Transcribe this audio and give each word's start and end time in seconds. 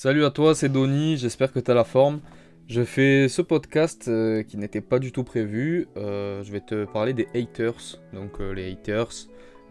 Salut 0.00 0.24
à 0.24 0.30
toi, 0.30 0.54
c'est 0.54 0.68
Donny, 0.68 1.16
j'espère 1.16 1.52
que 1.52 1.58
tu 1.58 1.68
as 1.72 1.74
la 1.74 1.82
forme. 1.82 2.20
Je 2.68 2.84
fais 2.84 3.28
ce 3.28 3.42
podcast 3.42 4.06
euh, 4.06 4.44
qui 4.44 4.56
n'était 4.56 4.80
pas 4.80 5.00
du 5.00 5.10
tout 5.10 5.24
prévu. 5.24 5.88
Euh, 5.96 6.40
je 6.44 6.52
vais 6.52 6.60
te 6.60 6.84
parler 6.84 7.14
des 7.14 7.26
haters, 7.34 7.98
donc 8.12 8.40
euh, 8.40 8.52
les 8.52 8.70
haters, 8.70 9.10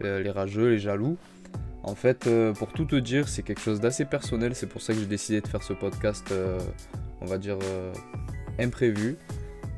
les 0.02 0.28
rageux, 0.28 0.68
les 0.68 0.78
jaloux. 0.78 1.16
En 1.82 1.94
fait, 1.94 2.28
pour 2.58 2.74
tout 2.74 2.84
te 2.84 2.96
dire, 2.96 3.26
c'est 3.26 3.42
quelque 3.42 3.62
chose 3.62 3.80
d'assez 3.80 4.04
personnel, 4.04 4.54
c'est 4.54 4.66
pour 4.66 4.82
ça 4.82 4.92
que 4.92 4.98
j'ai 4.98 5.06
décidé 5.06 5.40
de 5.40 5.48
faire 5.48 5.62
ce 5.62 5.72
podcast, 5.72 6.30
on 7.22 7.24
va 7.24 7.38
dire, 7.38 7.56
imprévu. 8.58 9.16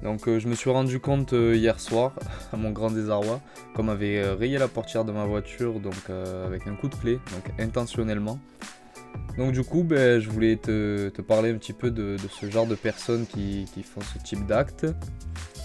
Donc 0.03 0.23
je 0.27 0.49
me 0.49 0.57
suis 0.57 0.71
rendu 0.71 0.99
compte 0.99 1.31
hier 1.31 1.79
soir, 1.79 2.17
à 2.53 2.57
mon 2.57 2.73
grand 2.73 2.91
désarroi, 2.91 3.41
qu'on 3.77 3.85
m'avait 3.85 4.29
rayé 4.33 4.59
la 4.59 4.67
portière 4.67 5.05
de 5.05 5.13
ma 5.13 5.27
voiture 5.27 5.79
donc 5.79 6.11
avec 6.45 6.67
un 6.67 6.75
coup 6.75 6.89
de 6.89 6.97
clé, 6.97 7.21
donc 7.31 7.61
intentionnellement. 7.61 8.41
Donc 9.37 9.53
du 9.53 9.63
coup, 9.63 9.83
ben, 9.83 10.21
je 10.21 10.29
voulais 10.29 10.57
te, 10.57 11.09
parler 11.23 11.51
un 11.51 11.59
petit 11.59 11.73
peu 11.73 11.91
de, 11.91 12.17
ce 12.31 12.51
genre 12.51 12.67
de 12.67 12.75
personnes 12.75 13.27
qui, 13.27 13.67
font 13.83 14.01
ce 14.01 14.19
type 14.23 14.47
d'actes. 14.47 14.87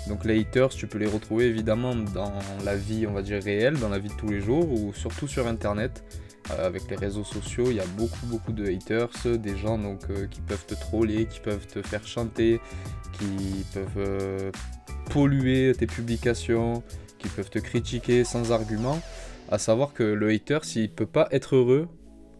Donc 0.07 0.23
les 0.23 0.40
haters, 0.40 0.70
tu 0.70 0.88
peux 0.88 0.99
les 0.99 1.07
retrouver 1.07 1.45
évidemment 1.45 1.95
dans 1.95 2.34
la 2.63 2.76
vie, 2.76 3.07
on 3.07 3.13
va 3.13 3.23
dire 3.23 3.41
réelle, 3.41 3.80
dans 3.80 3.90
la 3.90 3.98
vie 3.98 4.09
de 4.09 4.13
tous 4.13 4.30
les 4.30 4.40
jours, 4.40 4.71
ou 4.71 4.93
surtout 4.93 5.27
sur 5.27 5.48
Internet. 5.48 6.04
Euh, 6.52 6.67
avec 6.67 6.90
les 6.91 6.95
réseaux 6.95 7.23
sociaux, 7.23 7.66
il 7.70 7.77
y 7.77 7.80
a 7.80 7.85
beaucoup 7.98 8.26
beaucoup 8.27 8.52
de 8.52 8.67
haters, 8.67 9.09
des 9.26 9.57
gens 9.57 9.79
donc 9.79 10.02
euh, 10.09 10.27
qui 10.27 10.41
peuvent 10.41 10.66
te 10.66 10.76
troller, 10.76 11.26
qui 11.26 11.40
peuvent 11.40 11.66
te 11.66 11.82
faire 11.82 12.05
chanter, 12.05 12.59
qui 13.13 13.66
peuvent 13.73 13.88
euh, 13.98 14.52
polluer 15.09 15.73
tes 15.76 15.88
publications, 15.88 16.84
qui 17.18 17.29
peuvent 17.29 17.49
te 17.49 17.57
critiquer 17.57 18.23
sans 18.23 18.52
argument. 18.52 19.02
À 19.49 19.57
savoir 19.57 19.93
que 19.93 20.04
le 20.04 20.29
hater, 20.29 20.59
s'il 20.63 20.91
peut 20.91 21.05
pas 21.07 21.27
être 21.32 21.55
heureux, 21.55 21.88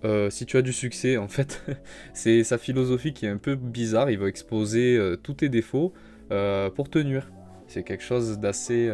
euh, 0.06 0.30
si 0.30 0.46
tu 0.46 0.56
as 0.58 0.62
du 0.62 0.72
succès, 0.72 1.18
en 1.18 1.28
fait, 1.28 1.64
c'est 2.14 2.44
sa 2.44 2.58
philosophie 2.58 3.14
qui 3.14 3.26
est 3.26 3.30
un 3.30 3.38
peu 3.38 3.56
bizarre. 3.56 4.12
Il 4.12 4.20
va 4.20 4.28
exposer 4.28 4.96
euh, 4.96 5.16
tous 5.16 5.34
tes 5.34 5.50
défauts 5.50 5.94
euh, 6.32 6.70
pour 6.70 6.90
te 6.90 7.00
nuire. 7.00 7.32
C'est 7.68 7.84
quelque 7.84 8.04
chose 8.04 8.38
d'assez 8.38 8.92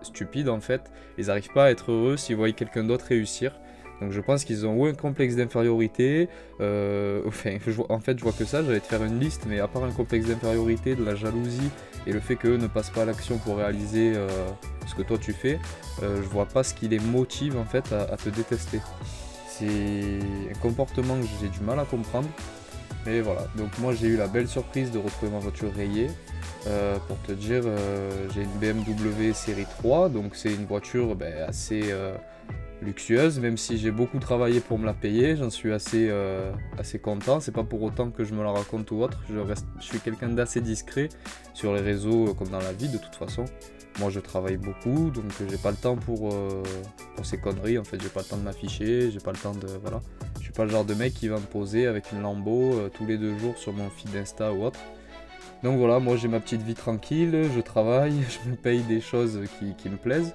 stupide 0.00 0.48
en 0.48 0.60
fait. 0.60 0.90
Ils 1.18 1.26
n'arrivent 1.26 1.52
pas 1.52 1.66
à 1.66 1.70
être 1.70 1.92
heureux 1.92 2.16
s'ils 2.16 2.36
voient 2.36 2.50
quelqu'un 2.52 2.84
d'autre 2.84 3.04
réussir. 3.06 3.60
Donc 4.00 4.12
je 4.12 4.20
pense 4.20 4.44
qu'ils 4.44 4.66
ont 4.66 4.74
ou 4.74 4.86
un 4.86 4.94
complexe 4.94 5.36
d'infériorité, 5.36 6.28
enfin, 6.58 7.56
en 7.90 8.00
fait 8.00 8.18
je 8.18 8.22
vois 8.24 8.32
que 8.32 8.46
ça, 8.46 8.64
j'allais 8.64 8.80
te 8.80 8.86
faire 8.86 9.04
une 9.04 9.20
liste, 9.20 9.44
mais 9.46 9.60
à 9.60 9.68
part 9.68 9.84
un 9.84 9.92
complexe 9.92 10.26
d'infériorité, 10.26 10.94
de 10.94 11.04
la 11.04 11.14
jalousie 11.14 11.70
et 12.06 12.12
le 12.12 12.20
fait 12.20 12.36
qu'eux 12.36 12.56
ne 12.56 12.66
passent 12.66 12.90
pas 12.90 13.02
à 13.02 13.04
l'action 13.04 13.36
pour 13.36 13.58
réaliser 13.58 14.14
ce 14.86 14.94
que 14.94 15.02
toi 15.02 15.18
tu 15.18 15.34
fais, 15.34 15.58
je 16.00 16.28
vois 16.30 16.46
pas 16.46 16.64
ce 16.64 16.72
qui 16.72 16.88
les 16.88 16.98
motive 16.98 17.58
en 17.58 17.66
fait 17.66 17.92
à 17.92 18.16
te 18.16 18.30
détester. 18.30 18.80
C'est 19.58 20.18
un 20.50 20.58
comportement 20.60 21.16
que 21.20 21.26
j'ai 21.40 21.48
du 21.48 21.60
mal 21.60 21.78
à 21.78 21.84
comprendre. 21.84 22.28
Mais 23.06 23.20
voilà, 23.20 23.42
donc 23.56 23.78
moi 23.78 23.94
j'ai 23.94 24.08
eu 24.08 24.16
la 24.16 24.26
belle 24.26 24.48
surprise 24.48 24.90
de 24.90 24.98
retrouver 24.98 25.30
ma 25.30 25.38
voiture 25.38 25.72
rayée. 25.72 26.10
Euh, 26.66 26.96
pour 27.06 27.20
te 27.22 27.32
dire, 27.32 27.62
euh, 27.66 28.28
j'ai 28.34 28.42
une 28.42 28.58
BMW 28.58 29.32
série 29.32 29.66
3, 29.78 30.08
donc 30.08 30.34
c'est 30.34 30.52
une 30.52 30.64
voiture 30.64 31.14
ben, 31.14 31.34
assez 31.46 31.92
euh, 31.92 32.14
luxueuse, 32.84 33.40
même 33.40 33.56
si 33.56 33.78
j'ai 33.78 33.90
beaucoup 33.90 34.18
travaillé 34.18 34.60
pour 34.60 34.78
me 34.78 34.86
la 34.86 34.94
payer, 34.94 35.36
j'en 35.36 35.50
suis 35.50 35.72
assez, 35.72 36.12
assez 36.78 36.98
content. 36.98 37.40
C'est 37.40 37.52
pas 37.52 37.64
pour 37.64 37.82
autant 37.82 38.10
que 38.10 38.24
je 38.24 38.34
me 38.34 38.42
la 38.42 38.52
raconte 38.52 38.90
ou 38.90 39.02
autre, 39.02 39.22
je, 39.28 39.38
reste, 39.38 39.66
je 39.80 39.84
suis 39.84 39.98
quelqu'un 39.98 40.28
d'assez 40.28 40.60
discret 40.60 41.08
sur 41.52 41.74
les 41.74 41.80
réseaux 41.80 42.34
comme 42.34 42.48
dans 42.48 42.60
la 42.60 42.72
vie 42.72 42.88
de 42.88 42.98
toute 42.98 43.14
façon. 43.14 43.44
Moi 44.00 44.10
je 44.10 44.18
travaille 44.18 44.56
beaucoup, 44.56 45.10
donc 45.10 45.24
j'ai 45.48 45.56
pas 45.56 45.70
le 45.70 45.76
temps 45.76 45.96
pour, 45.96 46.34
euh, 46.34 46.62
pour 47.14 47.24
ces 47.24 47.38
conneries. 47.38 47.78
En 47.78 47.84
fait, 47.84 48.02
j'ai 48.02 48.08
pas 48.08 48.20
le 48.20 48.26
temps 48.26 48.36
de 48.36 48.42
m'afficher, 48.42 49.12
j'ai 49.12 49.20
pas 49.20 49.30
le 49.30 49.38
temps 49.38 49.54
de. 49.54 49.68
Voilà. 49.82 50.00
Je 50.38 50.44
suis 50.44 50.52
pas 50.52 50.64
le 50.64 50.70
genre 50.70 50.84
de 50.84 50.94
mec 50.94 51.14
qui 51.14 51.28
va 51.28 51.36
me 51.36 51.46
poser 51.46 51.86
avec 51.86 52.10
une 52.10 52.20
lambeau 52.22 52.74
euh, 52.74 52.88
tous 52.92 53.06
les 53.06 53.18
deux 53.18 53.38
jours 53.38 53.56
sur 53.56 53.72
mon 53.72 53.88
feed 53.90 54.10
d'Insta 54.10 54.52
ou 54.52 54.64
autre. 54.64 54.80
Donc 55.62 55.78
voilà, 55.78 56.00
moi 56.00 56.16
j'ai 56.16 56.26
ma 56.26 56.40
petite 56.40 56.62
vie 56.62 56.74
tranquille, 56.74 57.48
je 57.54 57.60
travaille, 57.60 58.14
je 58.44 58.50
me 58.50 58.56
paye 58.56 58.82
des 58.82 59.00
choses 59.00 59.40
qui, 59.78 59.88
me 59.88 59.96
plaisent. 59.96 60.34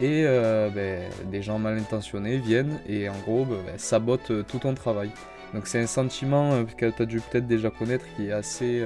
Et 0.00 0.24
euh, 0.26 0.70
ben, 0.70 1.10
des 1.30 1.42
gens 1.42 1.58
mal 1.58 1.78
intentionnés 1.78 2.38
viennent 2.38 2.80
et 2.88 3.08
en 3.08 3.18
gros 3.18 3.44
ben, 3.44 3.58
ben, 3.66 3.78
sabotent 3.78 4.46
tout 4.46 4.58
ton 4.58 4.74
travail. 4.74 5.10
Donc 5.52 5.66
c'est 5.66 5.80
un 5.80 5.86
sentiment 5.86 6.64
que 6.64 6.90
tu 6.90 7.02
as 7.02 7.06
dû 7.06 7.20
peut-être 7.20 7.46
déjà 7.46 7.70
connaître 7.70 8.04
qui 8.16 8.28
est 8.28 8.32
assez 8.32 8.84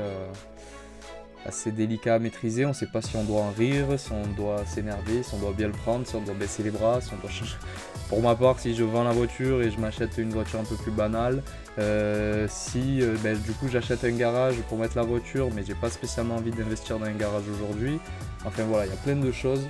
assez 1.45 1.71
délicat 1.71 2.15
à 2.15 2.19
maîtriser. 2.19 2.65
On 2.65 2.71
ne 2.71 2.75
sait 2.75 2.87
pas 2.87 3.03
si 3.03 3.17
on 3.17 3.25
doit 3.25 3.43
en 3.43 3.51
rire, 3.51 3.87
si 3.99 4.13
on 4.13 4.27
doit 4.35 4.65
s'énerver, 4.67 5.23
si 5.23 5.35
on 5.35 5.39
doit 5.39 5.53
bien 5.53 5.67
le 5.67 5.73
prendre, 5.73 6.07
si 6.07 6.15
on 6.17 6.23
doit 6.23 6.35
baisser 6.35 6.63
les 6.63 6.71
bras, 6.71 7.01
si 7.01 7.13
on 7.13 7.17
doit 7.17 7.31
changer. 7.31 7.57
Pour 8.09 8.21
ma 8.23 8.35
part, 8.35 8.59
si 8.59 8.75
je 8.75 8.85
vends 8.85 9.05
la 9.05 9.13
voiture 9.13 9.63
et 9.63 9.71
je 9.71 9.79
m'achète 9.79 10.19
une 10.19 10.31
voiture 10.31 10.61
un 10.61 10.65
peu 10.65 10.77
plus 10.77 10.93
banale, 10.93 11.43
euh, 11.79 12.47
si 12.51 13.01
euh, 13.01 13.17
du 13.37 13.53
coup 13.53 13.67
j'achète 13.69 14.05
un 14.05 14.13
garage 14.13 14.57
pour 14.69 14.79
mettre 14.79 14.97
la 14.97 15.03
voiture, 15.03 15.49
mais 15.55 15.65
j'ai 15.67 15.75
pas 15.75 15.89
spécialement 15.91 16.37
envie 16.37 16.51
d'investir 16.51 16.99
dans 16.99 17.07
un 17.07 17.15
garage 17.15 17.45
aujourd'hui. 17.49 17.99
Enfin 18.45 18.65
voilà, 18.65 18.87
il 18.87 18.91
y 18.91 18.93
a 18.93 18.97
plein 18.97 19.17
de 19.17 19.33
choses 19.33 19.67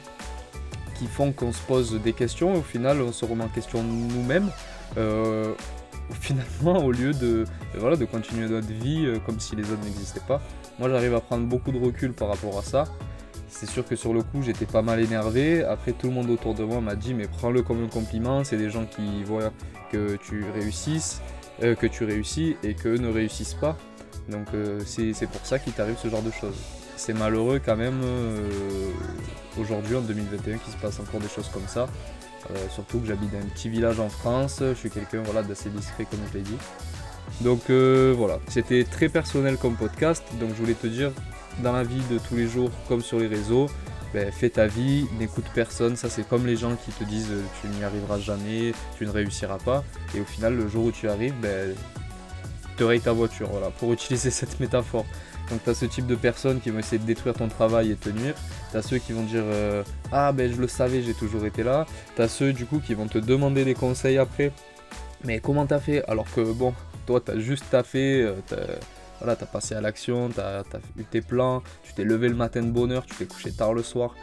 qui 0.94 1.06
font 1.06 1.32
qu'on 1.32 1.53
se 1.53 1.62
pose 1.62 2.00
des 2.03 2.12
questions 2.12 2.55
et 2.55 2.59
au 2.59 2.62
final 2.62 3.00
on 3.00 3.12
se 3.12 3.25
remet 3.25 3.44
en 3.44 3.49
question 3.49 3.82
nous-mêmes. 3.82 4.50
Euh, 4.97 5.55
finalement, 6.21 6.84
au 6.84 6.93
lieu 6.93 7.12
de, 7.12 7.44
voilà, 7.77 7.97
de 7.97 8.05
continuer 8.05 8.47
notre 8.49 8.69
vie 8.69 9.09
comme 9.25 9.41
si 9.41 9.56
les 9.56 9.65
autres 9.71 9.82
n'existaient 9.84 10.21
pas. 10.27 10.41
Moi 10.78 10.88
j'arrive 10.88 11.15
à 11.15 11.21
prendre 11.21 11.47
beaucoup 11.47 11.72
de 11.72 11.78
recul 11.78 12.12
par 12.12 12.28
rapport 12.28 12.59
à 12.59 12.62
ça. 12.62 12.84
C'est 13.49 13.71
sûr 13.71 13.87
que 13.87 13.94
sur 13.94 14.12
le 14.12 14.22
coup 14.22 14.43
j'étais 14.43 14.66
pas 14.66 14.82
mal 14.82 15.00
énervé. 15.00 15.62
Après 15.62 15.93
tout 15.93 16.09
le 16.09 16.12
monde 16.12 16.28
autour 16.28 16.55
de 16.55 16.65
moi 16.65 16.81
m'a 16.81 16.97
dit 16.97 17.15
mais 17.15 17.28
prends-le 17.28 17.62
comme 17.62 17.84
un 17.84 17.88
compliment. 17.88 18.43
C'est 18.43 18.56
des 18.56 18.69
gens 18.69 18.84
qui 18.84 19.22
voient 19.22 19.53
que 19.93 20.16
tu 20.16 20.44
réussisses, 20.53 21.21
euh, 21.62 21.76
que 21.76 21.87
tu 21.87 22.05
réussis 22.05 22.56
et 22.65 22.75
qu'eux 22.75 22.97
ne 22.97 23.09
réussissent 23.09 23.55
pas. 23.55 23.78
Donc 24.28 24.49
euh, 24.55 24.81
c'est 24.84 25.28
pour 25.31 25.47
ça 25.47 25.61
qu'il 25.61 25.72
t'arrive 25.72 25.97
ce 26.03 26.09
genre 26.09 26.22
de 26.22 26.32
choses. 26.32 26.56
C'est 26.97 27.12
malheureux 27.12 27.61
quand 27.65 27.76
même 27.76 28.00
euh, 28.03 28.50
aujourd'hui 29.59 29.97
en 29.97 30.01
2021 30.01 30.59
qu'il 30.59 30.73
se 30.73 30.79
passe 30.79 31.01
encore 31.01 31.21
des 31.21 31.29
choses 31.29 31.49
comme 31.49 31.67
ça. 31.67 31.89
surtout 32.71 33.01
que 33.01 33.07
j'habite 33.07 33.33
dans 33.33 33.39
un 33.39 33.49
petit 33.49 33.69
village 33.69 34.01
en 34.01 34.09
France, 34.09 34.59
je 34.61 34.75
suis 34.75 34.91
quelqu'un 34.91 35.23
voilà, 35.23 35.43
d'assez 35.43 35.71
discret 35.71 36.07
comme 36.11 36.21
je 36.33 36.39
l'ai 36.39 36.45
dit. 36.45 36.59
Donc 37.41 37.71
euh, 37.71 38.15
voilà, 38.17 38.39
c'était 38.49 38.85
très 38.85 39.09
personnel 39.09 39.57
comme 39.57 39.77
podcast. 39.77 40.23
Donc 40.41 40.51
je 40.51 40.55
voulais 40.55 40.75
te 40.75 40.87
dire, 40.87 41.11
dans 41.63 41.73
la 41.73 41.83
vie 41.83 42.03
de 42.11 42.19
tous 42.19 42.37
les 42.37 42.47
jours, 42.47 42.71
comme 42.89 43.01
sur 43.01 43.19
les 43.19 43.27
réseaux, 43.27 43.69
ben, 44.13 44.31
fais 44.31 44.51
ta 44.51 44.67
vie, 44.67 45.07
n'écoute 45.19 45.45
personne. 45.55 45.97
Ça, 45.97 46.09
c'est 46.09 46.27
comme 46.29 46.47
les 46.47 46.57
gens 46.57 46.77
qui 46.77 46.93
te 46.93 47.05
disent 47.05 47.33
euh, 47.33 47.43
tu 47.61 47.69
n'y 47.69 47.83
arriveras 47.83 48.19
jamais, 48.19 48.73
tu 48.97 49.07
ne 49.07 49.11
réussiras 49.11 49.59
pas. 49.59 49.85
Et 50.15 50.21
au 50.21 50.25
final, 50.25 50.57
le 50.57 50.69
jour 50.69 50.87
où 50.87 50.93
tu 50.93 51.09
arrives, 51.09 51.35
ben, 51.41 51.75
te 52.77 52.85
raye 52.85 53.01
ta 53.01 53.13
voiture. 53.13 53.49
Voilà, 53.51 53.71
pour 53.71 53.93
utiliser 53.93 54.31
cette 54.31 54.61
métaphore. 54.61 55.07
Donc, 55.50 55.62
tu 55.62 55.71
as 55.71 55.75
ce 55.75 55.84
type 55.84 56.06
de 56.06 56.15
personnes 56.15 56.60
qui 56.60 56.71
vont 56.71 56.78
essayer 56.78 56.99
de 56.99 57.06
détruire 57.06 57.34
ton 57.34 57.49
travail 57.49 57.91
et 57.91 57.97
te 57.97 58.09
nuire. 58.09 58.34
Tu 58.71 58.77
as 58.77 58.82
ceux 58.82 58.99
qui 58.99 59.12
vont 59.12 59.22
dire 59.22 59.43
euh, 59.44 59.82
Ah, 60.12 60.32
ben 60.32 60.50
je 60.50 60.60
le 60.60 60.69
savais, 60.69 61.03
j'ai 61.03 61.15
toujours 61.15 61.44
été 61.44 61.62
là. 61.62 61.87
Tu 62.16 62.22
as 62.22 62.28
ceux 62.28 62.53
du 62.53 62.66
coup 62.66 62.81
qui 62.81 62.94
vont 62.94 63.06
te 63.06 63.19
demander 63.19 63.65
des 63.65 63.75
conseils 63.75 64.19
après. 64.19 64.53
Mais 65.25 65.41
comment 65.41 65.66
t'as 65.66 65.81
fait? 65.81 66.05
Alors 66.06 66.27
que 66.34 66.41
bon, 66.41 66.75
toi, 67.06 67.21
tu 67.21 67.31
as 67.31 67.38
juste 67.38 67.65
taffé, 67.71 68.22
euh, 68.22 68.34
tu 68.49 68.55
as 69.28 69.47
passé 69.47 69.75
à 69.75 69.81
l'action, 69.81 70.28
tu 70.28 70.41
as, 70.41 70.62
eu 70.99 71.05
tes 71.05 71.21
plans, 71.21 71.62
tu 71.82 71.94
t'es 71.94 72.05
levé 72.05 72.28
le 72.28 72.34
matin 72.34 72.62
de 72.62 72.71
bonne 72.71 72.93
heure, 72.93 73.06
tu 73.06 73.15
t'es 73.15 73.26
couché 73.26 73.53
tard 73.53 73.75
le 73.75 73.82
soir. 73.82 74.15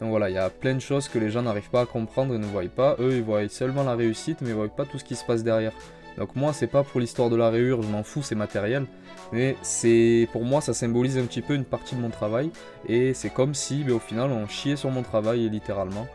Donc 0.00 0.10
voilà, 0.10 0.30
il 0.30 0.34
y 0.34 0.38
a 0.38 0.50
plein 0.50 0.74
de 0.74 0.80
choses 0.80 1.08
que 1.08 1.18
les 1.18 1.30
gens 1.30 1.42
n'arrivent 1.42 1.70
pas 1.70 1.82
à 1.82 1.86
comprendre 1.86 2.34
et 2.34 2.38
ne 2.38 2.46
voient 2.46 2.62
pas. 2.64 2.96
Eux, 2.98 3.14
ils 3.14 3.22
voient 3.22 3.48
seulement 3.48 3.84
la 3.84 3.94
réussite, 3.94 4.40
mais 4.40 4.48
ils 4.48 4.54
voient 4.54 4.68
pas 4.68 4.84
tout 4.84 4.98
ce 4.98 5.04
qui 5.04 5.14
se 5.14 5.24
passe 5.24 5.44
derrière. 5.44 5.72
Donc 6.18 6.36
moi, 6.36 6.52
c'est 6.52 6.66
pas 6.66 6.82
pour 6.82 7.00
l'histoire 7.00 7.30
de 7.30 7.36
la 7.36 7.50
rayure, 7.50 7.82
je 7.82 7.88
m'en 7.88 8.02
fous, 8.02 8.22
c'est 8.22 8.34
matériel. 8.34 8.86
Mais 9.32 9.56
c'est 9.62 10.28
pour 10.32 10.44
moi, 10.44 10.60
ça 10.60 10.74
symbolise 10.74 11.16
un 11.16 11.24
petit 11.24 11.40
peu 11.40 11.54
une 11.54 11.64
partie 11.64 11.94
de 11.94 12.00
mon 12.00 12.10
travail. 12.10 12.50
Et 12.88 13.14
c'est 13.14 13.30
comme 13.30 13.54
si, 13.54 13.82
ben, 13.84 13.94
au 13.94 13.98
final, 13.98 14.30
on 14.30 14.46
chiait 14.46 14.76
sur 14.76 14.90
mon 14.90 15.02
travail, 15.02 15.48
littéralement. 15.48 16.06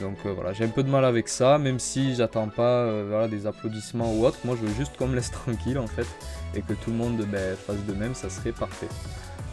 Donc 0.00 0.18
euh, 0.26 0.32
voilà, 0.32 0.52
j'ai 0.52 0.64
un 0.64 0.68
peu 0.68 0.82
de 0.82 0.90
mal 0.90 1.04
avec 1.04 1.28
ça, 1.28 1.58
même 1.58 1.78
si 1.78 2.14
j'attends 2.14 2.48
pas 2.48 2.84
euh, 2.84 3.28
des 3.28 3.46
applaudissements 3.46 4.12
ou 4.12 4.24
autre. 4.26 4.38
Moi, 4.44 4.56
je 4.60 4.66
veux 4.66 4.74
juste 4.74 4.96
qu'on 4.96 5.08
me 5.08 5.16
laisse 5.16 5.30
tranquille 5.32 5.78
en 5.78 5.86
fait 5.86 6.06
et 6.54 6.62
que 6.62 6.72
tout 6.72 6.90
le 6.90 6.96
monde 6.96 7.16
ben, 7.26 7.56
fasse 7.56 7.84
de 7.84 7.92
même, 7.94 8.14
ça 8.14 8.30
serait 8.30 8.52
parfait. 8.52 8.88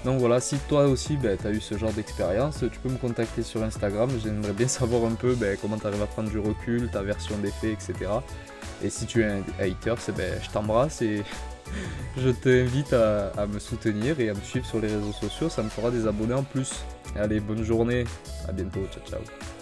Donc 0.04 0.20
voilà, 0.20 0.40
si 0.40 0.58
toi 0.70 0.86
aussi 0.86 1.18
ben, 1.18 1.36
tu 1.36 1.48
as 1.48 1.52
eu 1.52 1.60
ce 1.60 1.78
genre 1.78 1.92
d'expérience, 1.92 2.60
tu 2.60 2.80
peux 2.80 2.90
me 2.90 2.98
contacter 2.98 3.42
sur 3.42 3.64
Instagram. 3.64 4.10
J'aimerais 4.24 4.54
bien 4.54 4.68
savoir 4.68 5.06
un 5.12 5.16
peu 5.16 5.36
comment 5.62 5.78
tu 5.78 5.88
arrives 5.88 6.04
à 6.04 6.08
prendre 6.08 6.30
du 6.30 6.40
recul, 6.40 6.90
ta 6.90 7.02
version 7.02 7.38
des 7.38 7.52
faits, 7.52 7.74
etc. 7.74 8.12
Et 8.84 8.90
si 8.90 9.06
tu 9.06 9.22
es 9.22 9.26
un 9.26 9.42
hater, 9.60 9.96
je 9.98 10.50
t'embrasse 10.52 11.02
et 11.02 11.24
je 12.18 12.30
t'invite 12.30 12.94
à, 12.94 13.30
à 13.38 13.48
me 13.48 13.60
soutenir 13.60 14.20
et 14.20 14.30
à 14.30 14.34
me 14.34 14.42
suivre 14.42 14.66
sur 14.66 14.80
les 14.80 14.88
réseaux 14.88 15.14
sociaux. 15.14 15.50
Ça 15.50 15.64
me 15.64 15.70
fera 15.70 15.92
des 15.92 16.08
abonnés 16.08 16.34
en 16.34 16.44
plus. 16.44 16.84
Allez, 17.16 17.40
bonne 17.40 17.64
journée, 17.64 18.06
à 18.48 18.52
bientôt, 18.52 18.82
ciao 18.92 19.04
ciao. 19.10 19.55